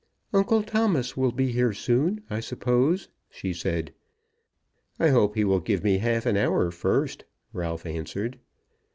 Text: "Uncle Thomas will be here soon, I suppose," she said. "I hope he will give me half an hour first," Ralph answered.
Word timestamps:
"Uncle 0.33 0.63
Thomas 0.63 1.15
will 1.15 1.31
be 1.31 1.51
here 1.51 1.73
soon, 1.73 2.23
I 2.27 2.39
suppose," 2.39 3.07
she 3.29 3.53
said. 3.53 3.93
"I 4.99 5.09
hope 5.09 5.35
he 5.35 5.43
will 5.43 5.59
give 5.59 5.83
me 5.83 5.99
half 5.99 6.25
an 6.25 6.37
hour 6.37 6.71
first," 6.71 7.23
Ralph 7.53 7.85
answered. 7.85 8.39